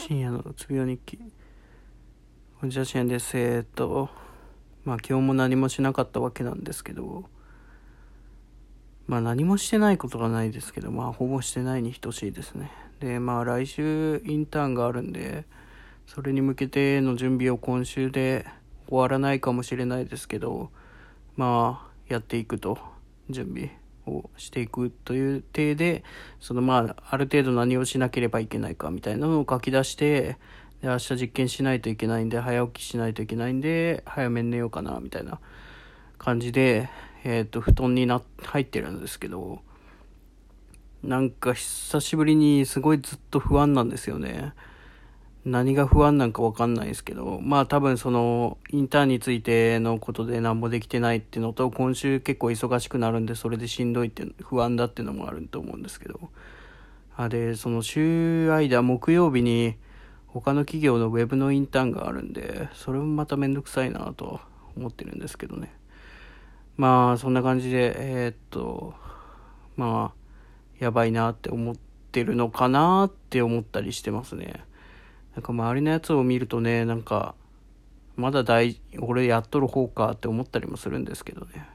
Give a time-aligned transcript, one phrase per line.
[0.00, 1.18] 深夜のうつ病日記。
[1.18, 3.36] こんにちは深夜です。
[3.36, 4.08] えー、っと
[4.82, 7.26] まあ今日も何もしなかったわけなんですけど。
[9.06, 12.72] まあ何もしてないことがないですけどまあほぼしてないに等しいですね。
[13.00, 15.44] でまあ来週インターンがあるんで
[16.06, 18.46] それに向けての準備を今週で
[18.88, 20.70] 終わらないかもしれないですけど
[21.36, 22.78] まあやっていくと
[23.28, 23.79] 準備
[24.10, 26.04] をしていくという体で
[26.40, 30.38] そのまあある程度何をしなければいけないかみたいなのを書き出して
[30.82, 35.38] で明日実験しないといけないんで早起きしないといけないんで早めに寝ようかなみたいな
[36.18, 36.90] 感じで、
[37.24, 39.60] えっ、ー、と布団にな入ってるんですけど
[41.02, 44.52] なんか久しぶりにすごいずっと不安なんですよね。
[45.44, 56.20] 何が不安なんかわかんないですけど、まあ多分そのインターンについてのことで何もできてないっていうのと、今週結構忙しくなるんで、それでしんどいって不安だっていうのもあると思うんですけど。
[57.16, 59.76] あで、その週間、木曜日に
[60.26, 64.40] 他の企業のウェブのインターンがあるんで、それもまためんどくさいなと
[64.76, 65.72] 思ってるんですけどね。
[66.76, 68.94] まあそんな感じで、えー、っと、
[69.76, 70.20] まあ、
[70.78, 71.76] やばいなって思っ
[72.12, 74.64] てるのかなって思ったりしてますね。
[75.34, 77.34] なんか周りのやつを見るとね、なんか、
[78.16, 81.66] まだ大、俺やっとる方かって思ったりもするんですけどね。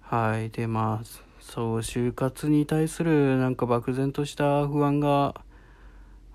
[0.00, 0.50] はい。
[0.50, 1.04] で、まあ、
[1.40, 5.40] そう、就活に対するなんか漠然とした不安が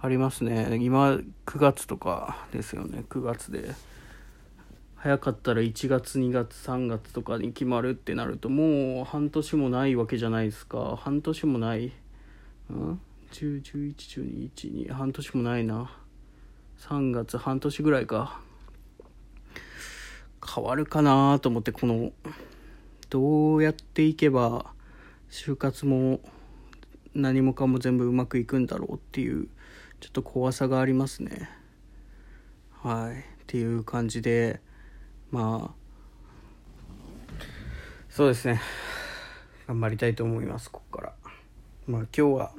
[0.00, 0.78] ありますね。
[0.80, 3.04] 今、9月とかですよね。
[3.08, 3.74] 9月で。
[4.96, 10.96] 早かったら1月、2月、3月とかに決まるってなると、もう半年もないわけじゃないですか。
[10.96, 11.92] 半年もない。
[12.70, 13.00] うん？
[13.34, 15.90] 10、11、12、1、2、半年もないな。
[16.78, 18.40] 3月、半年ぐらいか。
[20.54, 22.12] 変わるかなと思って、この、
[23.10, 24.72] どうやっていけば、
[25.30, 26.20] 就活も
[27.12, 29.48] 何もかも全部うまくいくんだろうっていう、
[29.98, 31.50] ちょっと怖さがありますね。
[32.70, 33.18] はい。
[33.18, 34.60] っていう感じで、
[35.32, 37.34] まあ、
[38.08, 38.60] そうですね。
[39.66, 41.14] 頑張りたいと思います、ここから。
[41.88, 42.54] まあ今日は、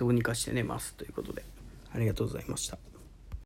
[0.00, 1.44] どうにかして寝ますということで
[1.92, 2.78] ありがとうございました。